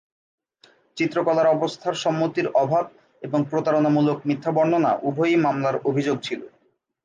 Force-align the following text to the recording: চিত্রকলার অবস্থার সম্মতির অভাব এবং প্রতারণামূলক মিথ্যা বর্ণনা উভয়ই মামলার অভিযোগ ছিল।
চিত্রকলার 0.97 1.47
অবস্থার 1.47 1.95
সম্মতির 1.95 2.47
অভাব 2.55 2.85
এবং 3.21 3.39
প্রতারণামূলক 3.49 4.17
মিথ্যা 4.25 4.51
বর্ণনা 4.51 4.91
উভয়ই 5.01 5.37
মামলার 5.37 5.75
অভিযোগ 5.89 6.17
ছিল। 6.21 6.41